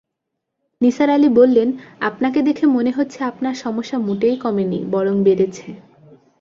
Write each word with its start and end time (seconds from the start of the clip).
নিসার 0.81 1.09
আলি 1.09 1.29
বললেন, 1.35 1.69
আপনাকে 2.01 2.39
দেখে 2.41 2.65
মনে 2.67 2.91
হচ্ছে-আপনার 2.91 3.55
সমস্যা 3.55 3.97
মোটেই 3.99 4.35
কমেনি-বরং 4.37 5.15
বেড়েছে। 5.23 5.67